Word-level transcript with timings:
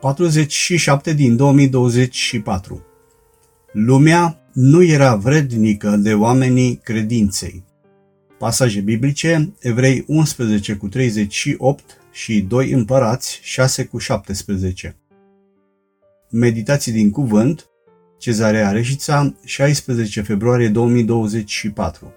47 0.00 1.12
din 1.12 1.36
2024 1.36 2.84
Lumea 3.72 4.40
nu 4.52 4.82
era 4.82 5.14
vrednică 5.14 5.96
de 5.96 6.14
oamenii 6.14 6.80
credinței. 6.82 7.64
Pasaje 8.38 8.80
biblice, 8.80 9.52
Evrei 9.60 10.04
11 10.06 10.74
cu 10.74 10.88
38 10.88 11.84
și 12.12 12.40
2 12.40 12.70
Împărați 12.70 13.40
6 13.42 13.84
cu 13.84 13.98
17. 13.98 14.96
Meditații 16.30 16.92
din 16.92 17.10
cuvânt, 17.10 17.66
Cezarea 18.18 18.70
Reșița, 18.70 19.34
16 19.44 20.20
februarie 20.20 20.68
2024. 20.68 22.12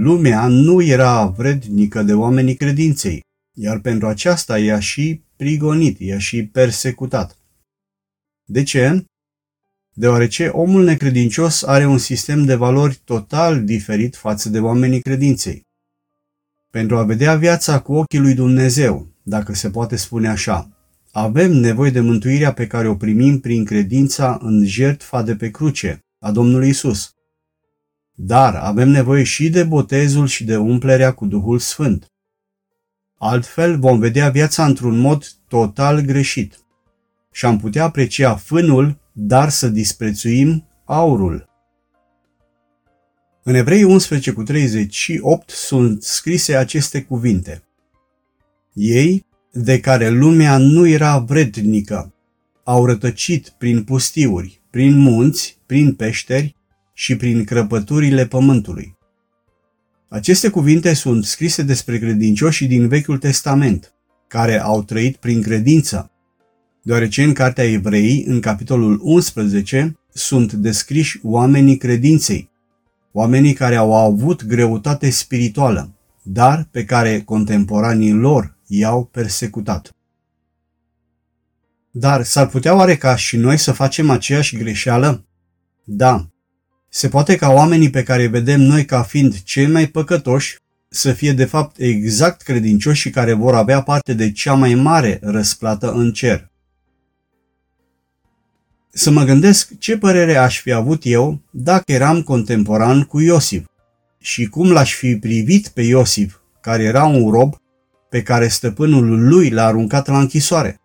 Lumea 0.00 0.46
nu 0.46 0.82
era 0.82 1.26
vrednică 1.26 2.02
de 2.02 2.14
oamenii 2.14 2.54
credinței, 2.54 3.20
iar 3.56 3.80
pentru 3.80 4.06
aceasta 4.06 4.58
i-a 4.58 4.80
și 4.80 5.22
prigonit, 5.36 5.98
i-a 6.00 6.18
și 6.18 6.46
persecutat. 6.46 7.36
De 8.44 8.62
ce? 8.62 9.04
Deoarece 9.94 10.46
omul 10.46 10.84
necredincios 10.84 11.62
are 11.62 11.86
un 11.86 11.98
sistem 11.98 12.44
de 12.44 12.54
valori 12.54 13.00
total 13.04 13.64
diferit 13.64 14.16
față 14.16 14.48
de 14.48 14.60
oamenii 14.60 15.00
credinței. 15.00 15.62
Pentru 16.70 16.96
a 16.96 17.04
vedea 17.04 17.34
viața 17.34 17.80
cu 17.80 17.94
ochii 17.94 18.18
lui 18.18 18.34
Dumnezeu, 18.34 19.06
dacă 19.22 19.54
se 19.54 19.70
poate 19.70 19.96
spune 19.96 20.28
așa, 20.28 20.70
avem 21.12 21.52
nevoie 21.52 21.90
de 21.90 22.00
mântuirea 22.00 22.52
pe 22.52 22.66
care 22.66 22.88
o 22.88 22.96
primim 22.96 23.40
prin 23.40 23.64
credința 23.64 24.38
în 24.42 24.64
jertfa 24.64 25.22
de 25.22 25.36
pe 25.36 25.50
cruce 25.50 25.98
a 26.18 26.30
Domnului 26.32 26.68
Isus. 26.68 27.12
Dar 28.20 28.54
avem 28.54 28.88
nevoie 28.88 29.22
și 29.22 29.50
de 29.50 29.64
botezul 29.64 30.26
și 30.26 30.44
de 30.44 30.56
umplerea 30.56 31.12
cu 31.12 31.26
Duhul 31.26 31.58
Sfânt. 31.58 32.06
Altfel 33.18 33.78
vom 33.78 33.98
vedea 33.98 34.28
viața 34.28 34.64
într-un 34.64 34.98
mod 34.98 35.26
total 35.48 36.00
greșit 36.00 36.58
și 37.32 37.44
am 37.44 37.58
putea 37.58 37.84
aprecia 37.84 38.34
fânul, 38.34 38.98
dar 39.12 39.48
să 39.48 39.68
disprețuim 39.68 40.68
aurul. 40.84 41.48
În 43.42 43.54
Evrei 43.54 43.82
11 43.82 44.32
cu 44.32 44.42
38 44.42 45.50
sunt 45.50 46.02
scrise 46.02 46.56
aceste 46.56 47.02
cuvinte. 47.02 47.62
Ei, 48.72 49.26
de 49.52 49.80
care 49.80 50.08
lumea 50.08 50.56
nu 50.56 50.86
era 50.86 51.18
vrednică, 51.18 52.14
au 52.64 52.86
rătăcit 52.86 53.48
prin 53.48 53.84
pustiuri, 53.84 54.60
prin 54.70 54.98
munți, 54.98 55.58
prin 55.66 55.94
peșteri 55.94 56.56
și 57.00 57.16
prin 57.16 57.44
crăpăturile 57.44 58.26
pământului. 58.26 58.96
Aceste 60.08 60.48
cuvinte 60.48 60.94
sunt 60.94 61.24
scrise 61.24 61.62
despre 61.62 61.98
credincioșii 61.98 62.66
din 62.66 62.88
Vechiul 62.88 63.18
Testament, 63.18 63.92
care 64.28 64.60
au 64.60 64.82
trăit 64.82 65.16
prin 65.16 65.42
credință, 65.42 66.10
deoarece 66.82 67.22
în 67.22 67.32
Cartea 67.32 67.64
Evrei, 67.64 68.24
în 68.26 68.40
capitolul 68.40 69.00
11, 69.02 69.98
sunt 70.12 70.52
descriși 70.52 71.20
oamenii 71.22 71.76
credinței, 71.76 72.50
oamenii 73.12 73.52
care 73.52 73.76
au 73.76 73.94
avut 73.94 74.44
greutate 74.44 75.10
spirituală, 75.10 75.94
dar 76.22 76.68
pe 76.70 76.84
care 76.84 77.20
contemporanii 77.20 78.12
lor 78.12 78.56
i-au 78.66 79.04
persecutat. 79.04 79.96
Dar 81.90 82.22
s-ar 82.22 82.46
putea 82.48 82.74
oare 82.74 82.96
ca 82.96 83.16
și 83.16 83.36
noi 83.36 83.56
să 83.56 83.72
facem 83.72 84.10
aceeași 84.10 84.56
greșeală? 84.56 85.24
Da, 85.84 86.28
se 86.88 87.08
poate 87.08 87.36
ca 87.36 87.52
oamenii 87.52 87.90
pe 87.90 88.02
care 88.02 88.22
îi 88.22 88.28
vedem 88.28 88.60
noi 88.60 88.84
ca 88.84 89.02
fiind 89.02 89.42
cei 89.42 89.66
mai 89.66 89.86
păcătoși 89.86 90.56
să 90.88 91.12
fie 91.12 91.32
de 91.32 91.44
fapt 91.44 91.78
exact 91.78 92.42
credincioși 92.42 93.00
și 93.00 93.10
care 93.10 93.32
vor 93.32 93.54
avea 93.54 93.82
parte 93.82 94.14
de 94.14 94.32
cea 94.32 94.54
mai 94.54 94.74
mare 94.74 95.18
răsplată 95.22 95.92
în 95.92 96.12
cer. 96.12 96.50
Să 98.92 99.10
mă 99.10 99.24
gândesc 99.24 99.78
ce 99.78 99.98
părere 99.98 100.36
aș 100.36 100.60
fi 100.60 100.72
avut 100.72 101.02
eu 101.04 101.42
dacă 101.50 101.92
eram 101.92 102.22
contemporan 102.22 103.02
cu 103.02 103.20
Iosif 103.20 103.64
și 104.20 104.46
cum 104.46 104.70
l-aș 104.70 104.94
fi 104.94 105.16
privit 105.16 105.68
pe 105.68 105.82
Iosif, 105.82 106.36
care 106.60 106.82
era 106.82 107.04
un 107.04 107.30
rob 107.30 107.54
pe 108.10 108.22
care 108.22 108.48
stăpânul 108.48 109.28
lui 109.28 109.50
l-a 109.50 109.66
aruncat 109.66 110.06
la 110.06 110.18
închisoare. 110.18 110.80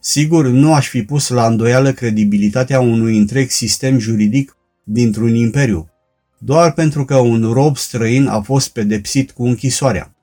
Sigur, 0.00 0.46
nu 0.46 0.74
aș 0.74 0.88
fi 0.88 1.02
pus 1.02 1.28
la 1.28 1.46
îndoială 1.46 1.92
credibilitatea 1.92 2.80
unui 2.80 3.18
întreg 3.18 3.50
sistem 3.50 3.98
juridic 3.98 4.56
dintr-un 4.84 5.34
imperiu, 5.34 5.90
doar 6.38 6.72
pentru 6.72 7.04
că 7.04 7.16
un 7.16 7.52
rob 7.52 7.76
străin 7.76 8.26
a 8.26 8.40
fost 8.40 8.72
pedepsit 8.72 9.30
cu 9.30 9.44
închisoarea. 9.44 10.14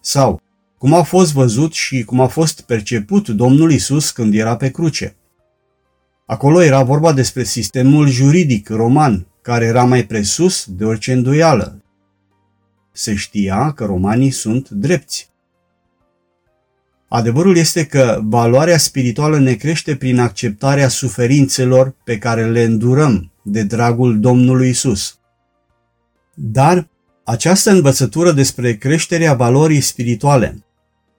Sau, 0.00 0.40
cum 0.78 0.94
a 0.94 1.02
fost 1.02 1.32
văzut 1.32 1.72
și 1.72 2.04
cum 2.04 2.20
a 2.20 2.26
fost 2.26 2.60
perceput 2.60 3.28
Domnul 3.28 3.72
Isus 3.72 4.10
când 4.10 4.34
era 4.34 4.56
pe 4.56 4.70
cruce. 4.70 5.16
Acolo 6.26 6.62
era 6.62 6.82
vorba 6.82 7.12
despre 7.12 7.44
sistemul 7.44 8.08
juridic 8.08 8.68
roman, 8.68 9.26
care 9.42 9.64
era 9.64 9.84
mai 9.84 10.06
presus 10.06 10.64
de 10.68 10.84
orice 10.84 11.12
îndoială. 11.12 11.82
Se 12.92 13.14
știa 13.14 13.72
că 13.72 13.84
romanii 13.84 14.30
sunt 14.30 14.68
drepți. 14.68 15.30
Adevărul 17.16 17.56
este 17.56 17.84
că 17.84 18.20
valoarea 18.22 18.78
spirituală 18.78 19.38
ne 19.38 19.54
crește 19.54 19.96
prin 19.96 20.18
acceptarea 20.18 20.88
suferințelor 20.88 21.94
pe 22.04 22.18
care 22.18 22.50
le 22.50 22.62
îndurăm 22.62 23.32
de 23.42 23.62
dragul 23.62 24.20
Domnului 24.20 24.68
Isus. 24.68 25.18
Dar 26.34 26.88
această 27.24 27.70
învățătură 27.70 28.32
despre 28.32 28.76
creșterea 28.76 29.34
valorii 29.34 29.80
spirituale, 29.80 30.64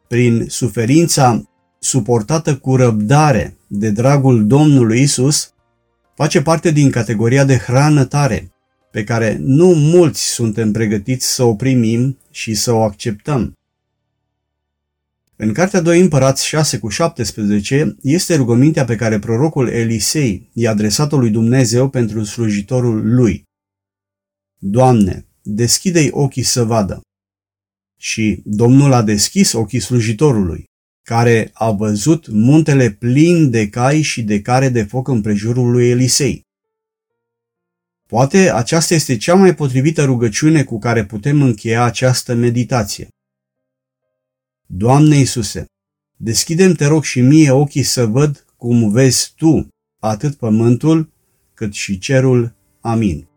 prin 0.08 0.46
suferința 0.48 1.50
suportată 1.80 2.56
cu 2.56 2.76
răbdare 2.76 3.58
de 3.68 3.90
dragul 3.90 4.48
Domnului 4.48 5.02
Isus, 5.02 5.54
face 6.16 6.42
parte 6.42 6.72
din 6.72 6.90
categoria 6.90 7.44
de 7.44 7.58
hrană 7.58 8.04
tare, 8.04 8.52
pe 8.92 9.04
care 9.04 9.38
nu 9.40 9.68
mulți 9.68 10.22
suntem 10.22 10.72
pregătiți 10.72 11.28
să 11.34 11.44
o 11.44 11.56
primim 11.56 12.18
și 12.32 12.54
să 12.54 12.72
o 12.72 12.84
acceptăm. 12.84 13.57
În 15.40 15.54
Cartea 15.54 15.82
2 15.82 16.02
Împărați 16.02 16.46
6 16.46 16.80
cu 16.80 16.90
17 16.90 17.96
este 18.02 18.36
rugămintea 18.36 18.86
pe 18.86 18.96
care 18.96 19.20
prorocul 19.20 19.68
Elisei 19.68 20.50
i-a 20.54 20.72
adresat-o 20.72 21.18
lui 21.18 21.30
Dumnezeu 21.30 21.90
pentru 21.90 22.24
slujitorul 22.24 23.16
lui. 23.16 23.44
Doamne, 24.58 25.26
deschide-i 25.42 26.10
ochii 26.12 26.44
să 26.44 26.64
vadă. 26.64 27.02
Și 28.00 28.42
Domnul 28.46 28.94
a 28.94 29.02
deschis 29.02 29.52
ochii 29.54 29.80
slujitorului, 29.80 30.64
care 31.04 31.50
a 31.54 31.72
văzut 31.72 32.28
muntele 32.28 32.90
plin 32.90 33.50
de 33.50 33.70
cai 33.70 34.02
și 34.02 34.24
de 34.24 34.42
care 34.42 34.70
de 34.70 34.84
foc 34.84 35.08
împrejurul 35.08 35.72
lui 35.72 35.90
Elisei. 35.90 36.42
Poate 38.08 38.52
aceasta 38.52 38.94
este 38.94 39.18
cea 39.18 39.36
mai 39.36 39.56
potrivită 39.56 40.04
rugăciune 40.04 40.64
cu 40.64 40.80
care 40.80 41.06
putem 41.06 41.42
încheia 41.42 41.84
această 41.84 42.34
meditație. 42.34 43.08
Doamne 44.70 45.18
Iisuse, 45.18 45.66
deschidem 46.18 46.74
te 46.74 46.86
rog 46.86 47.04
și 47.04 47.22
mie 47.22 47.52
ochii 47.52 47.84
să 47.84 48.06
văd 48.06 48.46
cum 48.58 48.92
vezi 48.92 49.34
Tu 49.36 49.68
atât 50.00 50.36
pământul 50.36 51.10
cât 51.54 51.74
și 51.74 51.98
cerul. 51.98 52.56
Amin. 52.82 53.28